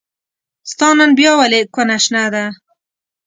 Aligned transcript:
ستا 0.71 0.87
نن 0.97 1.11
بيا 1.19 1.31
ولې 1.41 1.59
کونه 1.73 1.95
شنه 2.03 2.23
ده 2.33 2.45